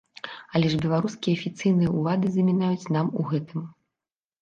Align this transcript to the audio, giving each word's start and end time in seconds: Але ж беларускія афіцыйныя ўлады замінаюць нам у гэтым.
Але 0.59 0.71
ж 0.71 0.79
беларускія 0.85 1.37
афіцыйныя 1.41 1.89
ўлады 1.99 2.27
замінаюць 2.39 2.91
нам 2.99 3.17
у 3.21 3.31
гэтым. 3.33 3.73